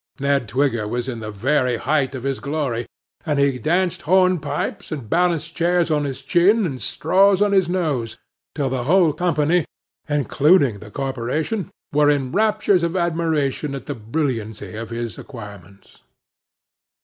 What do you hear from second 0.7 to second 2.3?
was in the very height of